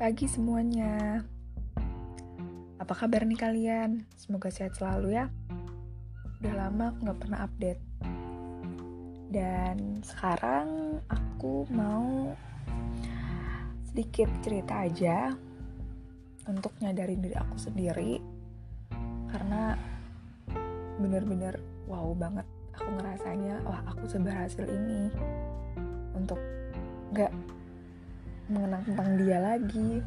pagi 0.00 0.24
semuanya. 0.24 1.20
Apa 2.80 2.96
kabar 2.96 3.20
nih 3.28 3.36
kalian? 3.36 4.08
Semoga 4.16 4.48
sehat 4.48 4.80
selalu 4.80 5.12
ya. 5.12 5.28
Udah 6.40 6.54
lama 6.56 6.88
aku 6.88 7.04
gak 7.04 7.20
pernah 7.20 7.44
update. 7.44 7.82
Dan 9.28 10.00
sekarang 10.00 10.96
aku 11.04 11.68
mau 11.68 12.32
sedikit 13.92 14.32
cerita 14.40 14.88
aja 14.88 15.36
untuk 16.48 16.72
nyadarin 16.80 17.20
diri 17.20 17.36
aku 17.36 17.60
sendiri 17.60 18.24
karena 19.28 19.76
bener-bener 20.96 21.60
wow 21.84 22.08
banget 22.16 22.48
aku 22.72 22.88
ngerasanya 22.88 23.60
wah 23.68 23.84
aku 23.84 24.08
seberhasil 24.08 24.64
ini 24.64 25.12
untuk 26.16 26.40
gak 27.12 27.59
mengenang 28.50 28.82
tentang 28.84 29.08
dia 29.16 29.38
lagi. 29.38 30.02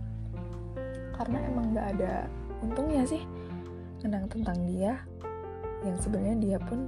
Karena 1.16 1.38
emang 1.48 1.72
gak 1.72 1.88
ada 1.98 2.28
untungnya 2.60 3.04
sih 3.08 3.24
mengenang 4.04 4.28
tentang 4.28 4.60
dia 4.68 5.00
yang 5.84 5.96
sebenarnya 6.00 6.38
dia 6.40 6.58
pun 6.60 6.88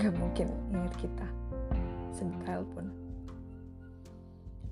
nggak 0.00 0.14
mungkin 0.16 0.48
ingat 0.72 0.94
kita 0.96 1.26
sedetail 2.12 2.64
pun. 2.72 2.88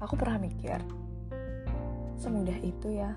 Aku 0.01 0.17
pernah 0.17 0.41
mikir 0.41 0.81
semudah 2.17 2.57
itu 2.63 2.97
ya 2.97 3.13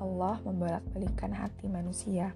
Allah 0.00 0.40
membolak-balikan 0.44 1.32
hati 1.32 1.68
manusia. 1.68 2.32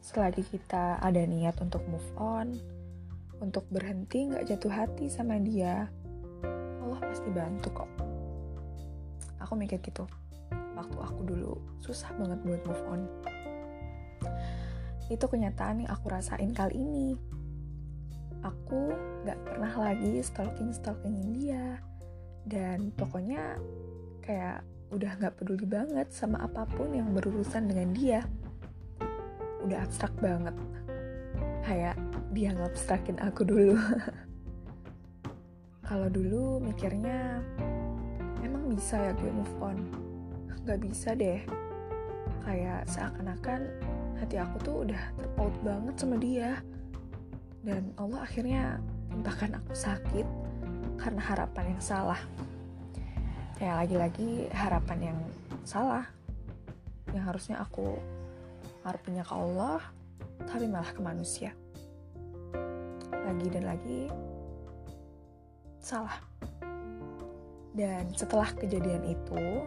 Selagi 0.00 0.42
kita 0.42 1.00
ada 1.00 1.22
niat 1.24 1.60
untuk 1.60 1.84
move 1.88 2.10
on 2.16 2.56
untuk 3.40 3.64
berhenti 3.72 4.28
nggak 4.28 4.52
jatuh 4.52 4.72
hati 4.72 5.08
sama 5.08 5.40
dia 5.40 5.88
Allah 6.84 7.00
pasti 7.00 7.28
bantu 7.32 7.68
kok 7.72 7.90
aku 9.40 9.56
mikir 9.56 9.80
gitu 9.80 10.04
waktu 10.80 10.96
aku 10.96 11.20
dulu 11.28 11.52
susah 11.84 12.08
banget 12.16 12.40
buat 12.46 12.62
move 12.64 12.84
on. 12.88 13.02
Itu 15.10 15.26
kenyataan 15.26 15.84
yang 15.84 15.90
aku 15.92 16.06
rasain 16.08 16.54
kali 16.54 16.80
ini. 16.80 17.08
Aku 18.40 18.94
gak 19.28 19.36
pernah 19.44 19.74
lagi 19.76 20.24
stalking 20.24 20.72
stalkingin 20.72 21.36
dia 21.36 21.66
dan 22.48 22.88
pokoknya 22.96 23.60
kayak 24.24 24.64
udah 24.88 25.12
gak 25.20 25.36
peduli 25.36 25.68
banget 25.68 26.08
sama 26.08 26.40
apa 26.40 26.64
pun 26.64 26.96
yang 26.96 27.12
berurusan 27.12 27.68
dengan 27.68 27.92
dia. 27.92 28.20
Udah 29.60 29.84
abstrak 29.84 30.14
banget. 30.22 30.56
Kayak 31.60 32.00
dia 32.32 32.56
ngabstrakin 32.56 33.20
aku 33.20 33.44
dulu. 33.44 33.76
Kalau 35.90 36.06
dulu 36.06 36.62
mikirnya 36.62 37.42
bisa 38.74 38.96
ya 38.98 39.12
gue 39.16 39.30
move 39.30 39.56
on. 39.58 39.78
Gak 40.66 40.80
bisa 40.84 41.14
deh. 41.16 41.42
Kayak 42.46 42.86
seakan-akan 42.86 43.60
hati 44.20 44.36
aku 44.38 44.56
tuh 44.62 44.76
udah 44.88 45.02
terpaut 45.18 45.54
banget 45.64 45.94
sama 45.98 46.16
dia. 46.20 46.62
Dan 47.60 47.92
Allah 48.00 48.24
akhirnya 48.24 48.80
timpakan 49.10 49.58
aku 49.60 49.72
sakit 49.74 50.26
karena 50.96 51.20
harapan 51.20 51.76
yang 51.76 51.82
salah. 51.82 52.20
Ya 53.60 53.76
lagi-lagi 53.76 54.48
harapan 54.54 55.12
yang 55.12 55.18
salah 55.68 56.08
yang 57.12 57.26
harusnya 57.26 57.60
aku 57.60 57.98
harapinnya 58.86 59.26
ke 59.26 59.34
Allah 59.34 59.82
tapi 60.48 60.64
malah 60.70 60.88
ke 60.94 61.02
manusia. 61.04 61.52
Lagi 63.12 63.46
dan 63.52 63.64
lagi 63.68 64.08
salah 65.80 66.29
dan 67.70 68.10
setelah 68.18 68.50
kejadian 68.50 69.06
itu, 69.06 69.62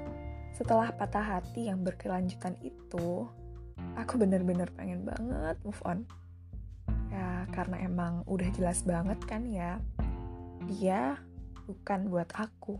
setelah 0.51 0.91
patah 0.91 1.39
hati 1.39 1.71
yang 1.71 1.81
berkelanjutan 1.81 2.59
itu, 2.59 3.27
aku 3.95 4.13
bener-bener 4.19 4.67
pengen 4.75 5.07
banget 5.07 5.55
move 5.63 5.79
on. 5.87 6.03
Ya, 7.13 7.47
karena 7.53 7.79
emang 7.85 8.25
udah 8.27 8.49
jelas 8.51 8.83
banget 8.83 9.19
kan 9.23 9.47
ya, 9.47 9.79
dia 10.67 11.15
bukan 11.63 12.11
buat 12.11 12.27
aku. 12.35 12.75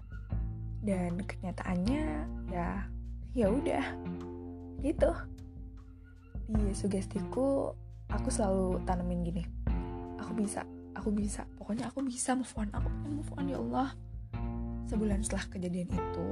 Dan 0.84 1.24
kenyataannya 1.24 2.28
ya, 2.52 2.84
ya 3.32 3.48
udah, 3.48 3.86
gitu. 4.84 5.12
Di 6.52 6.76
sugestiku, 6.76 7.72
aku 8.12 8.28
selalu 8.28 8.84
tanemin 8.84 9.24
gini, 9.24 9.44
aku 10.20 10.36
bisa, 10.36 10.68
aku 10.92 11.16
bisa, 11.16 11.48
pokoknya 11.56 11.88
aku 11.88 12.04
bisa 12.04 12.36
move 12.36 12.52
on, 12.60 12.68
aku 12.76 12.92
pengen 12.92 13.14
move 13.24 13.32
on 13.40 13.48
ya 13.48 13.58
Allah 13.64 13.96
sebulan 14.88 15.24
setelah 15.24 15.46
kejadian 15.52 15.90
itu 15.90 16.30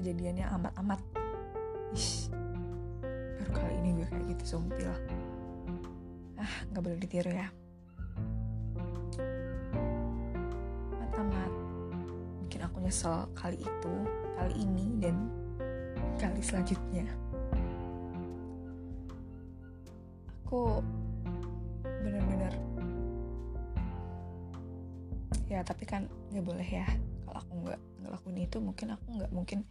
kejadiannya 0.00 0.46
amat-amat 0.60 1.00
Ish, 1.94 2.28
baru 3.40 3.50
kali 3.54 3.74
ini 3.80 3.88
gue 4.02 4.06
kayak 4.10 4.26
gitu 4.36 4.44
sumpil 4.58 4.90
ah 6.36 6.52
nggak 6.70 6.82
boleh 6.84 6.98
ditiru 7.00 7.32
ya. 7.32 7.48
Amat-amat. 10.94 11.52
Bikin 12.44 12.60
aku 12.62 12.76
nyesel 12.84 13.26
kali 13.32 13.58
itu 13.58 13.94
kali 14.36 14.54
ini 14.60 14.86
dan 15.00 15.16
kali 16.20 16.40
selanjutnya. 16.44 17.08
Aku 20.46 20.78
bener-bener 21.82 22.54
ya 25.50 25.62
tapi 25.66 25.82
kan 25.82 26.06
nggak 26.30 26.46
boleh 26.46 26.68
ya 26.68 26.86
ngelakuin 28.26 28.50
itu 28.50 28.58
mungkin 28.58 28.88
aku 28.90 29.06
nggak 29.22 29.30
mungkin 29.30 29.62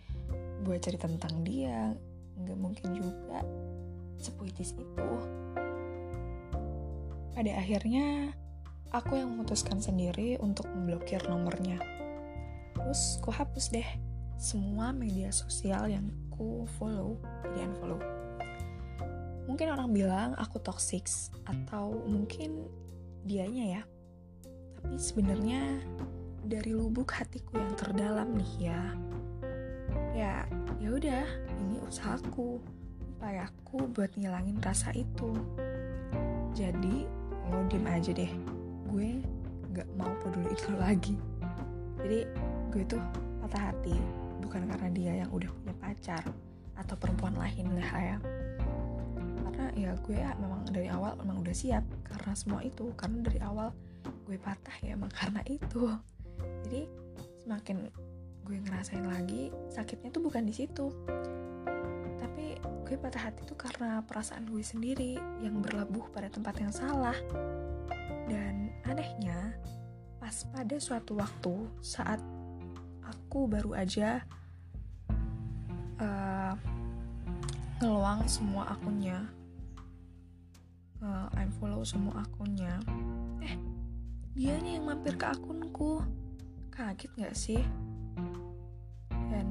buat 0.64 0.80
cari 0.80 0.96
tentang 0.96 1.44
dia 1.44 1.92
nggak 2.40 2.56
mungkin 2.56 2.88
juga 2.96 3.44
sepuitis 4.16 4.72
itu. 4.80 5.12
Pada 7.36 7.52
akhirnya 7.60 8.32
aku 8.96 9.20
yang 9.20 9.36
memutuskan 9.36 9.84
sendiri 9.84 10.40
untuk 10.40 10.72
memblokir 10.72 11.20
nomornya. 11.28 11.84
Terus 12.80 13.20
ku 13.20 13.28
hapus 13.28 13.76
deh 13.76 13.90
semua 14.40 14.96
media 14.96 15.36
sosial 15.36 15.92
yang 15.92 16.08
ku 16.32 16.64
follow 16.80 17.20
jadi 17.56 17.72
unfollow 17.72 18.00
mungkin 19.46 19.72
orang 19.72 19.94
bilang 19.94 20.30
aku 20.36 20.60
toxic 20.60 21.06
atau 21.46 22.04
mungkin 22.04 22.66
dianya 23.24 23.80
ya. 23.80 23.82
Tapi 24.82 24.98
sebenarnya 25.00 25.80
dari 26.46 26.78
lubuk 26.78 27.10
hatiku 27.10 27.58
yang 27.58 27.74
terdalam 27.74 28.38
nih 28.38 28.70
ya. 28.70 28.82
Ya 30.14 30.36
ya 30.78 30.90
udah 30.94 31.26
ini 31.58 31.82
usahaku 31.82 32.62
upayaku 33.18 33.90
buat 33.90 34.14
ngilangin 34.14 34.62
rasa 34.62 34.94
itu. 34.94 35.34
Jadi 36.54 37.10
lo 37.50 37.66
diem 37.66 37.88
aja 37.90 38.14
deh. 38.14 38.30
Gue 38.86 39.20
nggak 39.74 39.90
mau 39.98 40.14
peduli 40.22 40.54
itu 40.54 40.72
lagi. 40.78 41.16
Jadi 42.06 42.30
gue 42.70 42.84
tuh 42.86 43.02
patah 43.42 43.74
hati 43.74 43.98
bukan 44.46 44.70
karena 44.70 44.90
dia 44.94 45.14
yang 45.26 45.30
udah 45.34 45.50
punya 45.50 45.74
pacar 45.82 46.24
atau 46.78 46.96
perempuan 46.96 47.34
lain 47.34 47.74
lah 47.74 47.92
ya. 47.98 48.18
Karena 49.50 49.66
ya 49.74 49.92
gue 49.98 50.16
ya 50.16 50.38
memang 50.38 50.62
dari 50.70 50.88
awal 50.94 51.18
memang 51.18 51.42
udah 51.42 51.56
siap 51.58 51.84
karena 52.06 52.38
semua 52.38 52.62
itu. 52.62 52.94
Karena 52.94 53.26
dari 53.26 53.42
awal 53.42 53.74
gue 54.30 54.38
patah 54.38 54.78
ya 54.86 54.94
emang 54.94 55.10
karena 55.10 55.42
itu 55.50 55.90
jadi 56.66 56.90
semakin 57.46 57.94
gue 58.46 58.58
ngerasain 58.62 59.06
lagi 59.06 59.54
sakitnya 59.70 60.10
tuh 60.10 60.26
bukan 60.26 60.50
di 60.50 60.54
situ. 60.54 60.90
Tapi 62.18 62.58
gue 62.86 62.96
patah 62.98 63.30
hati 63.30 63.46
tuh 63.46 63.58
karena 63.58 64.02
perasaan 64.02 64.50
gue 64.50 64.66
sendiri 64.66 65.18
yang 65.46 65.62
berlabuh 65.62 66.10
pada 66.10 66.30
tempat 66.30 66.58
yang 66.58 66.74
salah. 66.74 67.18
Dan 68.26 68.74
anehnya 68.90 69.54
pas 70.18 70.34
pada 70.50 70.76
suatu 70.82 71.22
waktu 71.22 71.70
saat 71.86 72.18
aku 73.06 73.46
baru 73.46 73.78
aja 73.78 74.26
uh, 76.02 76.54
ngeluang 77.78 78.26
semua 78.26 78.74
akunnya 78.74 79.22
uh, 81.06 81.30
unfollow 81.38 81.86
semua 81.86 82.26
akunnya 82.26 82.82
eh 83.46 83.54
dianya 84.34 84.82
yang 84.82 84.90
mampir 84.90 85.14
ke 85.14 85.30
akunku 85.30 86.02
Kaget 86.76 87.12
gak 87.16 87.36
sih? 87.40 87.64
Dan 89.08 89.48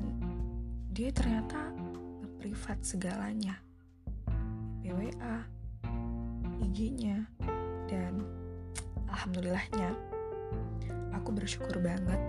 dia 0.93 1.09
ternyata 1.09 1.73
nge-privat 2.21 2.85
segalanya. 2.85 3.57
PWA, 4.85 5.49
IG-nya, 6.61 7.25
dan 7.89 8.21
alhamdulillahnya 9.09 9.97
aku 11.17 11.33
bersyukur 11.33 11.81
banget. 11.81 12.21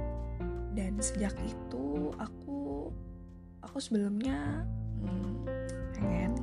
Dan 0.72 0.96
sejak 1.04 1.36
itu 1.44 2.16
aku 2.16 2.88
aku 3.68 3.78
sebelumnya 3.84 4.64
hmm, 5.04 5.44
pengen 5.92 6.40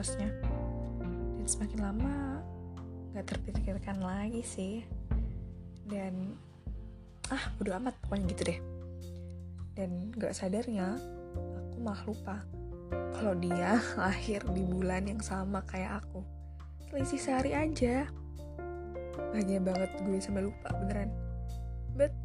IG 0.00 0.16
dan 0.16 0.32
medsosnya 0.32 0.32
semakin 1.44 1.80
lama 1.84 2.40
nggak 3.12 3.26
terpikirkan 3.28 3.98
lagi 4.00 4.40
sih. 4.40 4.80
Dan 5.84 6.32
ah 7.28 7.52
bodo 7.60 7.76
amat 7.76 8.00
pokoknya 8.00 8.24
gitu 8.32 8.42
deh. 8.48 8.58
Dan 9.76 10.08
gak 10.16 10.32
sadarnya 10.32 10.96
aku 11.56 11.78
malah 11.84 12.02
lupa 12.08 12.36
kalau 13.12 13.36
dia 13.36 13.76
lahir 14.00 14.40
di 14.56 14.62
bulan 14.64 15.04
yang 15.04 15.20
sama 15.20 15.60
kayak 15.68 16.00
aku. 16.00 16.24
Selisih 16.88 17.20
sehari 17.20 17.52
aja. 17.52 18.08
Bahagia 19.36 19.60
banget 19.60 19.90
gue 20.00 20.16
sampai 20.16 20.48
lupa 20.48 20.72
beneran. 20.80 21.12
But 21.92 22.16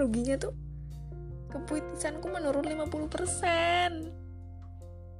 ruginya 0.00 0.40
tuh 0.40 0.56
kepuitisanku 1.52 2.24
menurun 2.24 2.64
50% 2.64 4.31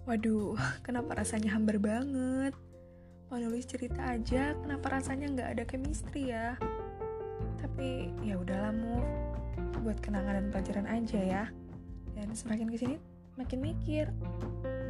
waduh 0.03 0.59
kenapa 0.87 1.19
rasanya 1.19 1.55
hambar 1.55 1.79
banget? 1.79 2.55
Mau 3.31 3.41
nulis 3.41 3.65
cerita 3.65 4.13
aja 4.13 4.53
kenapa 4.61 5.01
rasanya 5.01 5.27
nggak 5.33 5.49
ada 5.57 5.63
chemistry 5.65 6.35
ya? 6.35 6.59
Tapi 7.63 8.13
ya 8.21 8.37
udahlah 8.37 8.75
move. 8.75 9.09
Buat 9.83 9.99
kenangan 9.99 10.39
dan 10.39 10.47
pelajaran 10.53 10.87
aja 10.87 11.21
ya. 11.21 11.45
Dan 12.13 12.35
semakin 12.35 12.69
ke 12.71 12.77
sini 12.77 12.97
makin 13.39 13.63
mikir. 13.63 14.11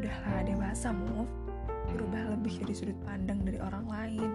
Udahlah 0.01 0.43
dewasa 0.49 0.91
move. 0.91 1.31
Berubah 1.93 2.33
lebih 2.33 2.65
dari 2.65 2.75
sudut 2.75 2.99
pandang 3.05 3.45
dari 3.45 3.61
orang 3.61 3.87
lain. 3.87 4.31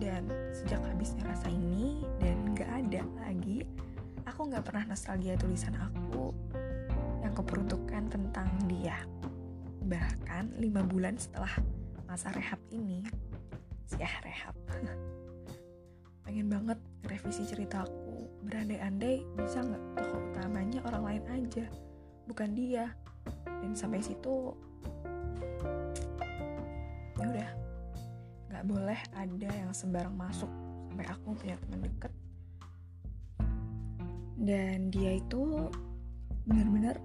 Dan 0.00 0.28
sejak 0.52 0.80
habisnya 0.80 1.24
rasa 1.28 1.48
ini 1.48 2.04
dan 2.20 2.52
gak 2.52 2.68
ada 2.68 3.00
lagi 3.24 3.64
aku 4.26 4.52
gak 4.52 4.68
pernah 4.68 4.92
nostalgia 4.92 5.38
tulisan 5.38 5.72
aku 5.78 6.34
yang 7.46 7.62
keperuntukan 7.62 8.02
tentang 8.10 8.50
dia. 8.66 8.98
Bahkan 9.86 10.58
lima 10.58 10.82
bulan 10.82 11.14
setelah 11.14 11.54
masa 12.10 12.34
rehab 12.34 12.58
ini 12.74 13.06
ya 13.94 14.10
rehab. 14.26 14.50
Pengen 16.26 16.50
banget 16.50 16.74
revisi 17.06 17.46
ceritaku 17.46 18.26
berandai-andai 18.42 19.22
bisa 19.38 19.62
nggak 19.62 19.82
tokoh 19.94 20.20
utamanya 20.34 20.82
orang 20.90 21.02
lain 21.06 21.24
aja 21.30 21.64
bukan 22.26 22.50
dia. 22.50 22.90
Dan 23.62 23.78
sampai 23.78 24.02
situ 24.02 24.50
ya 27.14 27.30
udah. 27.30 27.50
Nggak 28.50 28.64
boleh 28.66 29.00
ada 29.14 29.50
yang 29.54 29.70
sembarang 29.70 30.18
masuk 30.18 30.50
sampai 30.90 31.06
aku 31.14 31.30
punya 31.38 31.54
teman 31.62 31.86
deket. 31.86 32.12
Dan 34.34 34.90
dia 34.90 35.14
itu 35.14 35.70
benar-benar 36.46 36.98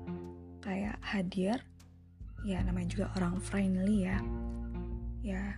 kayak 0.62 0.98
hadir. 1.02 1.58
Ya 2.42 2.62
namanya 2.66 2.90
juga 2.90 3.06
orang 3.18 3.38
friendly 3.42 4.06
ya. 4.06 4.18
Ya 5.22 5.58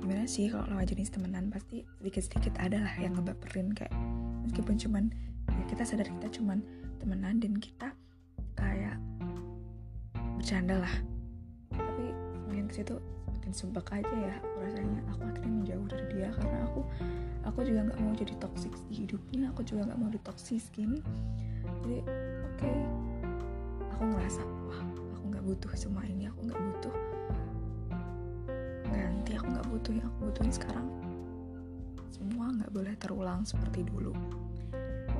gimana 0.00 0.28
sih 0.28 0.52
kalau 0.52 0.68
lawan 0.68 0.88
jenis 0.88 1.12
temenan? 1.12 1.48
Pasti 1.48 1.84
sedikit-sedikit 2.00 2.56
ada 2.60 2.84
lah 2.84 2.94
yang 3.00 3.16
ngebaperin 3.16 3.72
kayak 3.72 3.92
meskipun 4.44 4.76
cuman 4.76 5.04
ya 5.48 5.64
kita 5.68 5.82
sadar 5.84 6.08
kita 6.08 6.28
cuman 6.40 6.60
temenan 7.00 7.40
dan 7.40 7.56
kita 7.56 7.88
kayak 8.56 8.96
bercanda 10.36 10.80
lah. 10.84 10.94
Tapi 11.72 12.12
semakin 12.44 12.66
ke 12.68 12.74
situ 12.82 12.96
semakin 13.28 13.52
sumpah 13.52 13.84
aja 13.92 14.16
ya 14.16 14.34
aku 14.40 14.56
rasanya. 14.64 15.00
Aku 15.14 15.20
akhirnya 15.28 15.52
menjauh 15.52 15.86
dari 15.88 16.06
dia 16.12 16.28
karena 16.34 16.58
aku 16.68 16.80
aku 17.46 17.58
juga 17.62 17.80
nggak 17.88 18.00
mau 18.02 18.12
jadi 18.12 18.34
toxic 18.40 18.72
di 18.88 19.04
hidupnya. 19.06 19.48
Aku 19.54 19.60
juga 19.64 19.88
nggak 19.88 19.98
mau 20.00 20.10
ditoksiskin 20.12 21.00
jadi 21.86 21.98
oke. 22.02 22.58
okay, 22.58 22.78
aku 23.96 24.12
ngerasa 24.12 24.44
wah 24.68 24.80
aku 25.16 25.24
nggak 25.32 25.44
butuh 25.48 25.72
semua 25.72 26.04
ini 26.04 26.28
aku 26.28 26.44
nggak 26.44 26.60
butuh. 26.60 26.94
Ganti 28.92 29.32
aku 29.40 29.46
nggak 29.56 29.68
butuh 29.72 29.92
yang 29.96 30.06
aku 30.12 30.18
butuhin 30.28 30.52
sekarang. 30.52 30.86
Semua 32.12 32.52
nggak 32.52 32.76
boleh 32.76 32.92
terulang 33.00 33.40
seperti 33.48 33.88
dulu. 33.88 34.12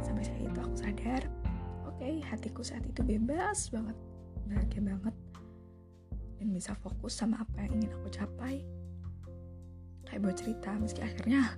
Sampai 0.05 0.29
saat 0.29 0.45
itu 0.45 0.61
aku 0.61 0.77
sadar 0.77 1.25
oke 1.89 1.97
okay, 1.97 2.21
hatiku 2.21 2.61
saat 2.61 2.85
itu 2.85 3.01
bebas 3.01 3.73
banget 3.73 3.97
bahagia 4.45 4.85
banget 4.85 5.15
dan 6.37 6.49
bisa 6.53 6.77
fokus 6.77 7.17
sama 7.17 7.41
apa 7.41 7.65
yang 7.65 7.81
ingin 7.81 7.97
aku 7.97 8.13
capai. 8.13 8.61
Kayak 10.05 10.21
buat 10.21 10.37
cerita 10.37 10.77
meski 10.77 11.01
akhirnya 11.01 11.57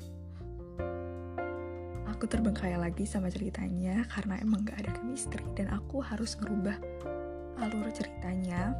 aku 2.08 2.24
terbengkalai 2.26 2.80
lagi 2.80 3.04
sama 3.04 3.28
ceritanya 3.28 4.08
karena 4.08 4.40
emang 4.40 4.64
gak 4.64 4.80
ada 4.82 4.90
chemistry 4.96 5.44
dan 5.54 5.70
aku 5.70 6.00
harus 6.00 6.34
ngerubah 6.40 6.76
alur 7.60 7.90
ceritanya 7.92 8.72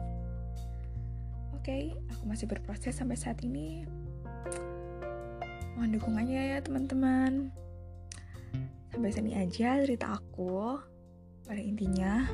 okay, 1.69 1.93
aku 2.17 2.25
masih 2.25 2.49
berproses 2.49 2.97
sampai 2.97 3.13
saat 3.13 3.45
ini. 3.45 3.85
Mohon 5.77 6.01
dukungannya 6.01 6.57
ya 6.57 6.59
teman-teman. 6.65 7.53
Sampai 8.89 9.13
sini 9.13 9.37
aja 9.37 9.77
cerita 9.85 10.17
aku. 10.17 10.81
Pada 11.45 11.61
intinya, 11.61 12.25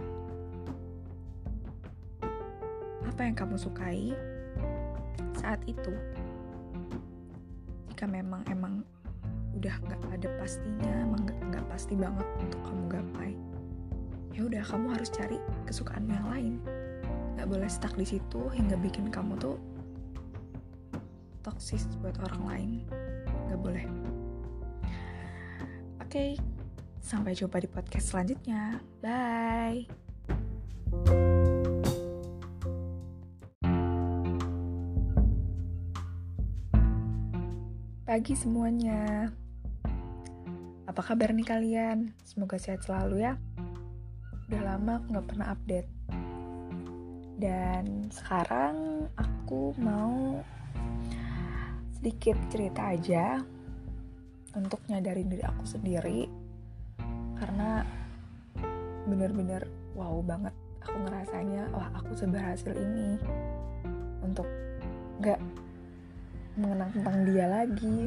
apa 3.02 3.20
yang 3.26 3.34
kamu 3.34 3.58
sukai 3.58 4.14
saat 5.34 5.58
itu? 5.66 5.90
Jika 7.90 8.06
memang 8.06 8.46
emang 8.46 8.86
udah 9.58 9.74
nggak 9.86 10.00
ada 10.18 10.28
pastinya, 10.38 10.92
emang 11.02 11.22
nggak 11.30 11.66
pasti 11.70 11.94
banget 11.94 12.26
untuk 12.42 12.60
kamu 12.66 12.84
gapai. 12.90 13.32
Ya 14.34 14.40
udah, 14.50 14.62
kamu 14.66 14.86
harus 14.98 15.10
cari 15.14 15.38
kesukaan 15.62 16.10
yang 16.10 16.26
lain. 16.26 16.54
Nggak 17.38 17.48
boleh 17.48 17.70
stuck 17.70 17.94
di 17.94 18.06
situ 18.06 18.50
hingga 18.50 18.74
bikin 18.78 19.08
kamu 19.14 19.38
tuh 19.38 19.56
toksis 21.46 21.86
buat 22.02 22.18
orang 22.30 22.42
lain. 22.44 22.70
Nggak 23.46 23.60
boleh. 23.62 23.86
Oke 26.02 26.10
okay, 26.10 26.30
sampai 26.98 27.38
jumpa 27.38 27.62
di 27.62 27.68
podcast 27.70 28.10
selanjutnya. 28.10 28.82
Bye. 28.98 29.86
Pagi 38.04 38.36
semuanya 38.38 39.32
apa 40.94 41.10
kabar 41.10 41.34
nih 41.34 41.42
kalian? 41.42 42.14
Semoga 42.22 42.54
sehat 42.54 42.86
selalu 42.86 43.26
ya. 43.26 43.34
Udah 44.46 44.62
lama 44.62 45.02
aku 45.02 45.18
gak 45.18 45.26
pernah 45.26 45.50
update 45.50 45.90
dan 47.34 48.06
sekarang 48.14 49.10
aku 49.18 49.74
mau 49.82 50.38
sedikit 51.98 52.38
cerita 52.46 52.94
aja 52.94 53.42
untuk 54.54 54.86
nyadarin 54.86 55.34
diri 55.34 55.42
aku 55.42 55.66
sendiri 55.66 56.30
karena 57.42 57.82
bener-bener 59.10 59.66
wow 59.98 60.22
banget 60.22 60.54
aku 60.78 60.94
ngerasanya 60.94 61.74
wah 61.74 61.90
aku 61.90 62.14
seberhasil 62.14 62.70
ini 62.70 63.18
untuk 64.22 64.46
gak 65.18 65.42
mengenang 66.54 66.94
tentang 66.94 67.18
dia 67.26 67.46
lagi 67.50 68.06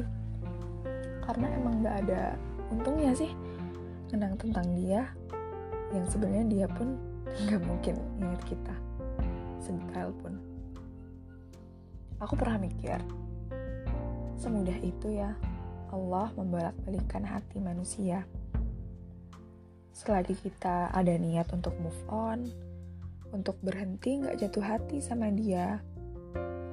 karena 1.28 1.46
emang 1.52 1.84
gak 1.84 1.96
ada 2.08 2.47
untungnya 2.68 3.12
sih 3.16 3.32
mengenang 4.08 4.40
tentang 4.40 4.66
dia 4.76 5.02
yang 5.92 6.04
sebenarnya 6.08 6.46
dia 6.48 6.66
pun 6.68 6.96
nggak 7.28 7.62
mungkin 7.64 7.94
ingat 8.20 8.42
kita 8.48 8.74
sedetail 9.60 10.12
pun. 10.20 10.36
Aku 12.18 12.34
pernah 12.34 12.58
mikir, 12.58 12.98
semudah 14.40 14.74
itu 14.82 15.22
ya 15.22 15.38
Allah 15.92 16.32
membolak-balikan 16.34 17.22
hati 17.22 17.62
manusia. 17.62 18.26
Selagi 19.94 20.34
kita 20.34 20.90
ada 20.90 21.14
niat 21.14 21.50
untuk 21.54 21.74
move 21.78 22.02
on, 22.10 22.48
untuk 23.30 23.60
berhenti 23.62 24.18
nggak 24.18 24.40
jatuh 24.40 24.64
hati 24.64 24.98
sama 25.04 25.30
dia, 25.30 25.78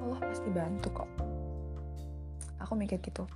Allah 0.02 0.18
pasti 0.24 0.48
bantu 0.50 1.04
kok. 1.04 1.10
Aku 2.64 2.74
mikir 2.74 2.98
gitu, 3.04 3.28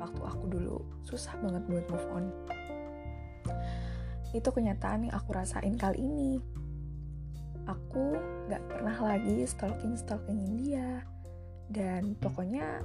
waktu 0.00 0.22
aku 0.24 0.44
dulu 0.48 0.80
susah 1.04 1.36
banget 1.44 1.62
buat 1.68 1.84
move 1.92 2.08
on. 2.16 2.24
Itu 4.32 4.48
kenyataan 4.48 5.06
yang 5.06 5.14
aku 5.14 5.36
rasain 5.36 5.76
kali 5.76 6.00
ini. 6.00 6.32
Aku 7.68 8.16
gak 8.48 8.64
pernah 8.72 8.96
lagi 9.14 9.44
stalking 9.44 9.94
stalkingin 9.94 10.56
dia 10.56 11.04
dan 11.70 12.16
pokoknya 12.18 12.82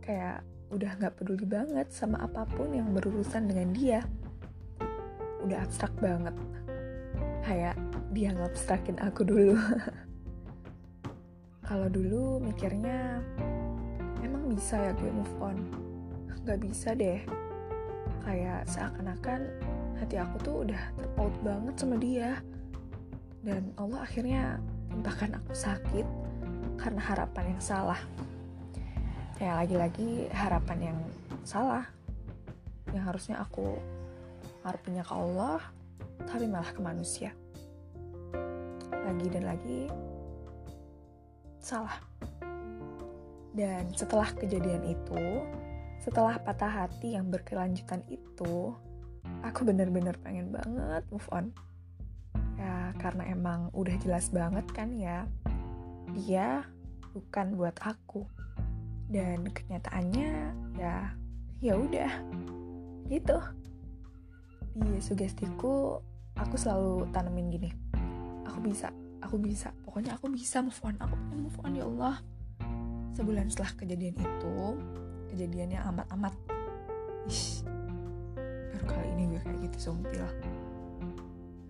kayak 0.00 0.42
udah 0.72 0.98
gak 0.98 1.14
peduli 1.20 1.46
banget 1.46 1.92
sama 1.92 2.24
apa 2.24 2.48
pun 2.48 2.72
yang 2.72 2.90
berurusan 2.96 3.46
dengan 3.46 3.70
dia. 3.76 4.00
Udah 5.44 5.62
abstrak 5.62 5.92
banget. 6.00 6.34
Kayak 7.44 7.76
dia 8.10 8.32
ngabstrakin 8.34 8.98
aku 9.04 9.22
dulu. 9.22 9.54
Kalau 11.68 11.90
dulu 11.90 12.38
mikirnya 12.40 13.20
emang 14.22 14.54
bisa 14.54 14.78
ya 14.78 14.90
gue 14.94 15.10
move 15.10 15.36
on 15.42 15.85
gak 16.46 16.62
bisa 16.62 16.94
deh. 16.94 17.18
Kayak 18.22 18.70
seakan-akan 18.70 19.40
hati 19.98 20.16
aku 20.22 20.36
tuh 20.46 20.56
udah 20.62 20.82
terpaut 20.94 21.34
banget 21.42 21.74
sama 21.74 21.98
dia. 21.98 22.38
Dan 23.42 23.74
Allah 23.74 24.06
akhirnya 24.06 24.62
timpakan 24.90 25.42
aku 25.42 25.52
sakit 25.52 26.06
karena 26.78 27.02
harapan 27.02 27.58
yang 27.58 27.62
salah. 27.62 27.98
Ya 29.42 29.58
lagi-lagi 29.58 30.30
harapan 30.32 30.94
yang 30.94 30.98
salah 31.42 31.84
yang 32.94 33.04
harusnya 33.04 33.42
aku 33.42 33.76
harapinnya 34.62 35.04
ke 35.04 35.14
Allah 35.14 35.60
tapi 36.30 36.46
malah 36.46 36.70
ke 36.70 36.80
manusia. 36.80 37.34
Lagi 38.90 39.26
dan 39.30 39.44
lagi 39.46 39.90
salah. 41.60 41.98
Dan 43.56 43.88
setelah 43.96 44.30
kejadian 44.36 44.84
itu 44.84 45.42
setelah 46.00 46.38
patah 46.40 46.84
hati 46.84 47.14
yang 47.18 47.28
berkelanjutan 47.32 48.02
itu 48.08 48.72
aku 49.42 49.60
bener-bener 49.66 50.14
pengen 50.22 50.52
banget 50.54 51.02
move 51.10 51.28
on. 51.32 51.50
Ya 52.56 52.94
karena 52.96 53.28
emang 53.28 53.68
udah 53.76 53.94
jelas 54.00 54.32
banget 54.32 54.64
kan 54.72 54.94
ya 54.96 55.28
dia 56.14 56.64
bukan 57.12 57.56
buat 57.58 57.76
aku. 57.82 58.24
Dan 59.06 59.46
kenyataannya 59.50 60.30
ya 60.78 61.14
ya 61.62 61.74
udah 61.78 62.12
gitu. 63.06 63.38
Di 64.76 65.00
sugestiku 65.00 66.02
aku 66.36 66.54
selalu 66.58 67.08
tanemin 67.16 67.48
gini 67.48 67.70
aku 68.46 68.72
bisa 68.72 68.88
aku 69.20 69.36
bisa 69.36 69.68
pokoknya 69.84 70.16
aku 70.16 70.32
bisa 70.32 70.64
move 70.64 70.80
on 70.80 70.96
aku 70.96 71.12
pengen 71.12 71.40
move 71.44 71.60
on 71.60 71.72
ya 71.76 71.84
Allah. 71.84 72.16
Sebulan 73.16 73.48
setelah 73.48 73.72
kejadian 73.80 74.16
itu 74.16 74.56
kejadiannya 75.32 75.80
amat-amat. 75.82 76.34
Ish, 77.26 77.66
baru 78.70 78.84
kali 78.86 79.08
ini 79.18 79.22
gue 79.34 79.40
kayak 79.42 79.60
gitu 79.66 79.90
sumpil 79.90 80.22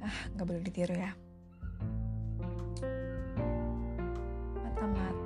ah 0.06 0.18
nggak 0.38 0.46
boleh 0.46 0.62
ditiru 0.62 0.94
ya. 0.94 1.10
Amat-amat. 4.54 5.16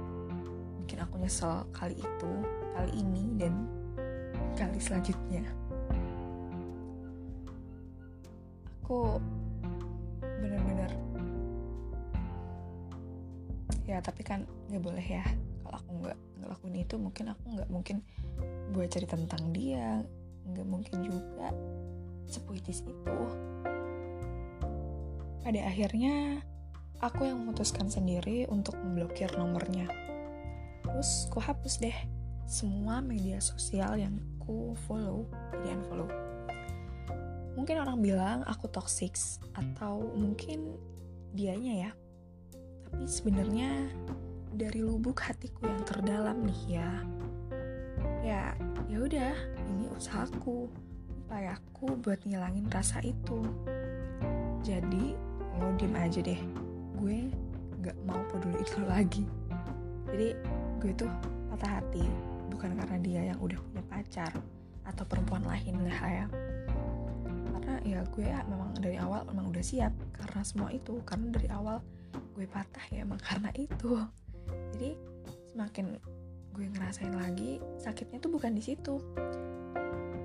Bikin 0.81 0.99
aku 1.05 1.15
nyesel 1.21 1.69
kali 1.77 2.01
itu 2.01 2.33
kali 2.73 2.93
ini 2.97 3.37
dan 3.37 3.69
kali 4.57 4.81
selanjutnya. 4.81 5.45
Aku 8.81 9.21
bener-bener 10.41 10.91
ya 13.85 14.01
tapi 14.01 14.25
kan 14.25 14.49
nggak 14.73 14.81
boleh 14.81 15.05
ya. 15.05 15.25
Kalau 15.61 15.77
aku 15.77 15.91
nggak 16.01 16.19
ngelakuin 16.41 16.77
itu 16.81 16.95
mungkin 16.97 17.25
aku 17.37 17.45
nggak 17.53 17.69
mungkin 17.69 17.97
buat 18.71 18.89
cari 18.91 19.07
tentang 19.07 19.53
dia 19.53 20.03
nggak 20.47 20.67
mungkin 20.67 20.97
juga 21.05 21.53
sepuitis 22.27 22.87
itu. 22.87 23.21
Pada 25.41 25.61
akhirnya 25.67 26.45
aku 27.03 27.27
yang 27.27 27.43
memutuskan 27.43 27.91
sendiri 27.91 28.47
untuk 28.49 28.79
memblokir 28.79 29.31
nomornya. 29.35 29.91
Terus 30.87 31.27
ku 31.29 31.43
hapus 31.43 31.83
deh 31.83 31.99
semua 32.47 33.03
media 33.03 33.39
sosial 33.39 33.99
yang 33.99 34.19
ku 34.43 34.75
follow 34.89 35.27
jadi 35.63 35.79
unfollow 35.79 36.11
mungkin 37.61 37.77
orang 37.77 37.99
bilang 38.01 38.39
aku 38.49 38.73
toxic 38.73 39.21
atau 39.53 40.01
mungkin 40.17 40.81
dianya 41.37 41.89
ya. 41.89 41.91
Tapi 42.89 43.05
sebenarnya 43.05 43.71
dari 44.57 44.81
lubuk 44.81 45.21
hatiku 45.21 45.69
yang 45.69 45.85
terdalam 45.85 46.41
nih 46.43 46.81
ya 46.81 46.91
ya 48.21 48.53
ya 48.87 48.99
udah 49.01 49.33
ini 49.73 49.89
usahaku 49.97 50.69
upayaku 51.31 51.95
buat 52.03 52.19
ngilangin 52.27 52.67
rasa 52.75 52.99
itu. 53.07 53.47
Jadi 54.67 55.15
lo 55.63 55.71
diem 55.79 55.95
aja 55.95 56.19
deh. 56.19 56.43
Gue 56.99 57.31
nggak 57.79 57.95
mau 58.03 58.19
peduli 58.27 58.59
itu 58.59 58.83
lagi. 58.91 59.25
Jadi 60.11 60.35
gue 60.83 60.93
tuh 60.99 61.07
patah 61.55 61.79
hati 61.79 62.03
bukan 62.51 62.75
karena 62.75 62.99
dia 62.99 63.21
yang 63.31 63.39
udah 63.39 63.63
punya 63.63 63.83
pacar 63.87 64.33
atau 64.83 65.07
perempuan 65.07 65.47
lain 65.47 65.87
lah 65.87 66.03
ya. 66.11 66.27
Karena 67.55 67.75
ya 67.87 68.03
gue 68.11 68.27
ya 68.27 68.43
memang 68.51 68.75
dari 68.83 68.99
awal 68.99 69.23
memang 69.31 69.55
udah 69.55 69.63
siap 69.63 69.95
karena 70.19 70.43
semua 70.43 70.75
itu. 70.75 70.99
Karena 71.07 71.31
dari 71.31 71.47
awal 71.47 71.79
gue 72.35 72.51
patah 72.51 72.83
ya 72.91 73.07
emang 73.07 73.23
karena 73.23 73.55
itu. 73.55 74.03
Jadi 74.75 74.99
semakin 75.55 75.95
gue 76.55 76.67
ngerasain 76.67 77.15
lagi 77.15 77.63
sakitnya 77.79 78.19
tuh 78.21 78.33
bukan 78.33 78.53
di 78.55 78.63
situ. 78.63 78.99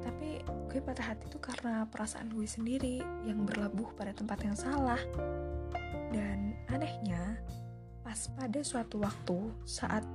Tapi 0.01 0.41
gue 0.71 0.79
patah 0.81 1.15
hati 1.15 1.29
tuh 1.31 1.41
karena 1.41 1.85
perasaan 1.89 2.33
gue 2.33 2.45
sendiri 2.45 3.01
yang 3.25 3.45
berlabuh 3.45 3.93
pada 3.95 4.11
tempat 4.11 4.43
yang 4.43 4.57
salah. 4.57 4.99
Dan 6.11 6.53
anehnya 6.69 7.39
pas 8.05 8.29
pada 8.37 8.61
suatu 8.61 9.01
waktu 9.01 9.37
saat 9.65 10.05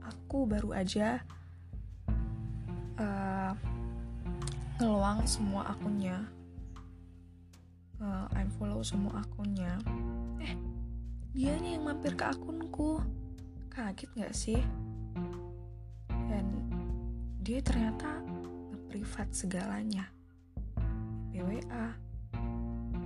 aku 0.00 0.48
baru 0.48 0.72
aja 0.72 1.20
uh, 2.96 3.52
ngeluang 4.80 5.28
semua 5.28 5.68
akunnya 5.68 6.24
uh, 8.00 8.24
unfollow 8.32 8.80
semua 8.80 9.20
akunnya 9.20 9.76
eh 10.40 10.56
dia 11.36 11.54
nih 11.60 11.78
yang 11.78 11.86
mampir 11.86 12.18
ke 12.18 12.26
akunku. 12.26 12.98
Kaget 13.70 14.10
gak 14.18 14.34
sih 14.34 14.58
dan 16.30 16.46
dia 17.42 17.58
ternyata 17.58 18.22
nge-privat 18.70 19.28
segalanya. 19.34 20.06
PWA 21.34 21.86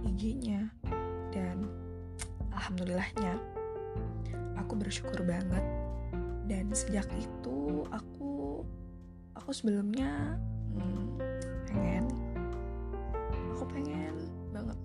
IG-nya 0.04 0.68
dan 1.32 1.64
alhamdulillahnya 2.52 3.40
aku 4.60 4.76
bersyukur 4.76 5.24
banget. 5.24 5.64
Dan 6.44 6.68
sejak 6.76 7.08
itu 7.16 7.88
aku 7.88 8.60
aku 9.32 9.50
sebelumnya 9.50 10.36
hmm, 10.76 11.16
pengen 11.64 12.04
aku 13.56 13.64
pengen 13.72 14.14
banget 14.52 14.78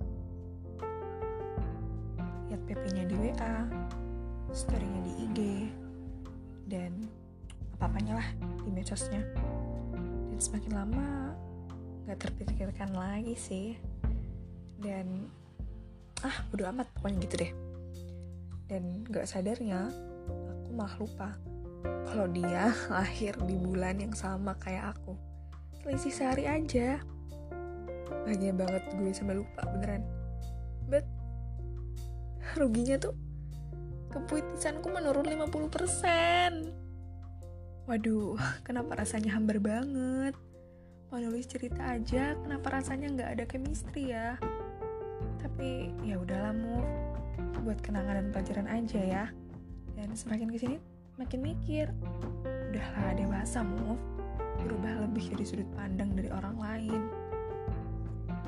lihat 2.50 2.62
PP-nya 2.64 3.04
di 3.12 3.16
WA 3.20 3.56
story-nya 4.56 5.00
di 5.06 5.14
IG 5.28 5.40
medsosnya 8.90 9.22
dan 10.34 10.40
semakin 10.42 10.74
lama 10.74 11.38
gak 12.10 12.26
terpikirkan 12.26 12.90
lagi 12.98 13.38
sih. 13.38 13.78
Dan 14.82 15.30
ah 16.26 16.42
bodo 16.50 16.66
amat 16.74 16.90
pokoknya 16.98 17.22
gitu 17.30 17.36
deh. 17.46 17.54
Dan 18.66 19.06
gak 19.06 19.30
sadarnya 19.30 19.94
aku 19.94 20.70
malah 20.74 20.96
lupa 20.98 21.30
kalau 22.10 22.26
dia 22.34 22.74
lahir 22.98 23.38
di 23.46 23.62
bulan 23.62 24.02
yang 24.02 24.18
sama 24.18 24.58
kayak 24.58 24.98
aku. 24.98 25.14
Selisih 25.86 26.10
sehari 26.10 26.50
aja. 26.50 26.98
Bahagia 28.26 28.58
banget 28.58 28.90
gue 28.90 29.14
sampai 29.14 29.38
lupa 29.38 29.70
beneran. 29.70 30.02
But 30.90 31.06
ruginya 32.58 32.98
tuh 32.98 33.14
kepuitisanku 34.10 34.90
menurun 34.90 35.30
50% 35.30 36.89
waduh 37.90 38.38
kenapa 38.68 39.02
rasanya 39.02 39.34
hambar 39.34 39.58
banget? 39.58 40.38
Mau 41.10 41.18
nulis 41.18 41.50
cerita 41.50 41.82
aja 41.82 42.38
kenapa 42.38 42.78
rasanya 42.78 43.10
nggak 43.10 43.30
ada 43.34 43.44
chemistry 43.50 44.14
ya? 44.14 44.38
Tapi 45.42 45.90
ya 46.06 46.22
udahlah 46.22 46.54
move. 46.54 46.86
Buat 47.66 47.82
kenangan 47.82 48.22
dan 48.22 48.28
pelajaran 48.30 48.68
aja 48.70 49.02
ya. 49.02 49.26
Dan 49.98 50.14
semakin 50.14 50.54
ke 50.54 50.62
sini 50.62 50.78
makin 51.18 51.42
mikir. 51.42 51.90
Udahlah 52.70 53.18
dewasa 53.18 53.66
move. 53.66 53.98
Berubah 54.62 55.10
lebih 55.10 55.34
dari 55.34 55.46
sudut 55.50 55.70
pandang 55.74 56.14
dari 56.14 56.30
orang 56.30 56.62
lain. 56.62 57.02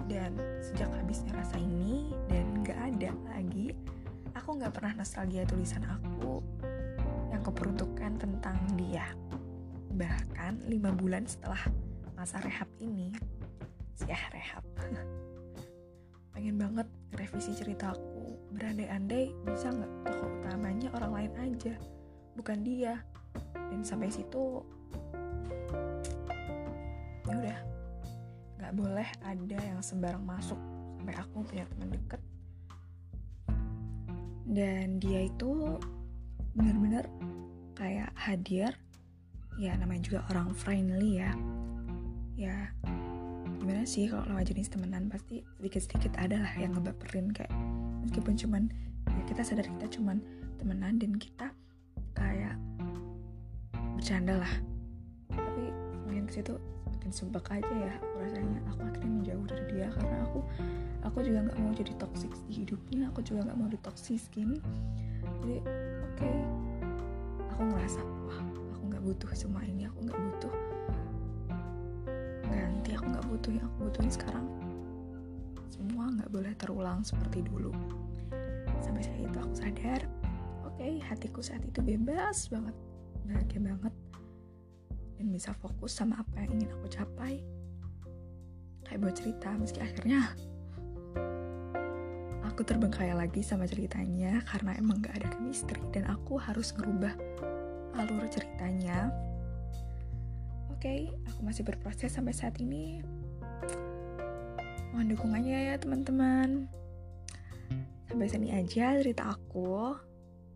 Dan 0.06 0.38
sejak 0.62 0.92
habisnya 0.94 1.34
rasa 1.34 1.58
ini 1.58 2.14
dan 2.30 2.46
gak 2.62 2.78
ada 2.78 3.10
lagi 3.32 3.74
aku 4.36 4.60
gak 4.60 4.76
pernah 4.76 5.00
nostalgia 5.00 5.48
tulisan 5.48 5.86
aku 5.88 6.44
yang 7.42 7.50
keperuntukan 7.50 8.12
tentang 8.22 8.54
dia. 8.78 9.10
Bahkan 9.98 10.70
lima 10.70 10.94
bulan 10.94 11.26
setelah 11.26 11.58
masa 12.14 12.38
rehab 12.38 12.70
ini 12.78 13.10
ya 14.06 14.22
rehab. 14.30 14.62
Pengen 16.38 16.62
banget 16.62 16.86
revisi 17.18 17.58
ceritaku 17.58 18.38
berandai-andai 18.54 19.34
bisa 19.50 19.74
nggak 19.74 19.90
tokoh 20.06 20.30
utamanya 20.38 20.94
orang 20.94 21.12
lain 21.18 21.34
aja 21.42 21.74
bukan 22.38 22.62
dia. 22.62 23.02
Dan 23.74 23.82
sampai 23.82 24.14
situ 24.14 24.62
ya 27.26 27.34
udah. 27.42 27.60
Nggak 28.62 28.74
boleh 28.78 29.10
ada 29.26 29.58
yang 29.66 29.82
sembarang 29.82 30.22
masuk 30.22 30.62
sampai 31.02 31.18
aku 31.18 31.42
punya 31.42 31.66
teman 31.74 31.90
deket. 31.90 32.22
Dan 34.46 35.02
dia 35.02 35.26
itu 35.26 35.82
benar-benar 36.56 37.08
kayak 37.76 38.12
hadir. 38.16 38.76
Ya 39.60 39.76
namanya 39.76 40.02
juga 40.08 40.20
orang 40.32 40.56
friendly 40.56 41.22
ya. 41.22 41.32
Ya 42.36 42.72
gimana 43.62 43.86
sih 43.86 44.10
kalau 44.10 44.26
lawan 44.28 44.48
jenis 44.48 44.72
temenan? 44.72 45.08
Pasti 45.12 45.44
sedikit-sedikit 45.60 46.18
ada 46.18 46.42
lah 46.42 46.54
yang 46.58 46.76
ngebaperin 46.76 47.32
kayak 47.32 47.52
meskipun 48.08 48.36
cuman 48.36 48.64
ya 49.08 49.24
kita 49.28 49.42
sadar 49.44 49.68
kita 49.68 49.88
cuman 50.00 50.24
temenan 50.58 50.98
dan 50.98 51.16
kita 51.16 51.52
kayak 52.16 52.56
bercanda 53.96 54.42
lah. 54.42 54.54
Tapi 55.32 55.64
semakin 56.04 56.26
ke 56.28 56.34
situ 56.42 56.54
semakin 56.92 57.12
sebak 57.12 57.46
aja 57.54 57.74
ya 57.76 57.94
aku 58.00 58.16
rasanya. 58.24 58.60
Aku 58.74 58.80
akhirnya 58.88 59.12
menjauh 59.12 59.46
dari 59.48 59.66
dia 59.72 59.88
karena 59.94 60.18
aku 60.26 60.40
aku 61.02 61.18
juga 61.26 61.40
nggak 61.50 61.58
mau 61.60 61.72
jadi 61.76 61.94
toxic 61.98 62.32
di 62.50 62.66
hidupnya. 62.66 63.10
Aku 63.14 63.20
juga 63.22 63.52
nggak 63.52 63.58
mau 63.60 63.70
ditoksiskin 63.70 64.58
jadi 65.42 65.58
oke 66.12 66.32
aku 67.56 67.62
ngerasa 67.72 68.00
wah 68.28 68.40
aku 68.76 68.84
nggak 68.92 69.04
butuh 69.04 69.32
semua 69.32 69.64
ini 69.64 69.88
aku 69.88 70.04
nggak 70.04 70.20
butuh 70.20 70.54
ganti 72.52 72.92
aku 72.98 73.06
nggak 73.08 73.28
butuh 73.32 73.52
yang 73.56 73.66
aku 73.72 73.78
butuhin 73.88 74.12
sekarang. 74.12 74.46
Semua 75.72 76.12
nggak 76.12 76.30
boleh 76.34 76.54
terulang 76.60 77.00
seperti 77.06 77.40
dulu. 77.46 77.72
Sampai 78.84 79.06
saat 79.06 79.22
itu 79.22 79.38
aku 79.40 79.54
sadar 79.56 80.02
oke 80.68 80.76
okay, 80.76 81.00
hatiku 81.00 81.40
saat 81.40 81.64
itu 81.64 81.80
bebas 81.80 82.52
banget 82.52 82.76
bahagia 83.22 83.62
banget 83.62 83.94
dan 85.22 85.26
bisa 85.30 85.54
fokus 85.62 85.94
sama 85.94 86.20
apa 86.20 86.44
yang 86.44 86.60
ingin 86.60 86.70
aku 86.76 86.88
capai. 86.92 87.40
Kayak 88.84 89.00
buat 89.08 89.16
cerita 89.16 89.50
meski 89.56 89.80
akhirnya 89.80 90.36
aku 92.46 92.66
terbengkalai 92.66 93.14
lagi 93.14 93.46
sama 93.46 93.70
ceritanya 93.70 94.42
karena 94.50 94.74
emang 94.78 95.02
gak 95.02 95.22
ada 95.22 95.28
chemistry 95.34 95.82
dan 95.94 96.10
aku 96.10 96.38
harus 96.42 96.74
ngerubah 96.74 97.14
alur 97.98 98.26
ceritanya. 98.30 99.14
Oke 100.74 100.82
okay, 100.82 101.02
aku 101.30 101.40
masih 101.46 101.62
berproses 101.62 102.10
sampai 102.10 102.34
saat 102.34 102.58
ini. 102.58 103.06
Mohon 104.92 105.08
dukungannya 105.16 105.58
ya 105.72 105.76
teman-teman. 105.78 106.66
Sampai 108.10 108.28
sini 108.28 108.52
aja 108.52 109.00
cerita 109.00 109.32
aku 109.32 109.96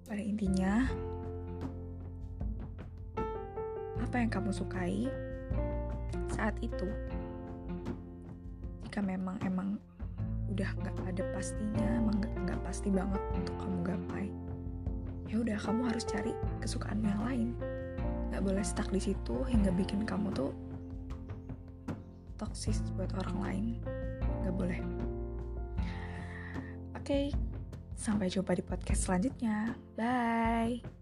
pada 0.03 0.19
intinya. 0.19 0.89
Apa 4.01 4.19
yang 4.19 4.29
kamu 4.33 4.51
sukai 4.51 5.07
saat 6.35 6.57
itu? 6.59 6.89
Jika 8.87 8.99
memang 8.99 9.39
emang 9.43 9.79
udah 10.55 10.71
nggak 10.79 10.95
ada 11.11 11.23
pastinya 11.35 11.83
emang 11.99 12.23
nggak 12.23 12.59
pasti 12.63 12.87
banget 12.87 13.19
untuk 13.35 13.55
kamu 13.59 13.79
gapai. 13.83 14.25
Ya 15.27 15.35
udah 15.43 15.57
kamu 15.59 15.91
harus 15.91 16.07
cari 16.07 16.31
kesukaan 16.63 17.03
yang 17.03 17.19
lain. 17.27 17.49
Nggak 18.31 18.39
boleh 18.39 18.63
stuck 18.63 18.87
di 18.87 19.03
situ 19.03 19.43
hingga 19.51 19.75
bikin 19.75 20.07
kamu 20.07 20.31
tuh 20.31 20.55
toksis 22.39 22.79
buat 22.95 23.11
orang 23.19 23.37
lain. 23.43 23.65
Nggak 24.47 24.55
boleh. 24.55 24.79
Oke 26.95 27.03
okay, 27.03 27.25
sampai 27.99 28.31
jumpa 28.31 28.55
di 28.55 28.63
podcast 28.63 29.11
selanjutnya. 29.11 29.75
Bye 29.99 30.94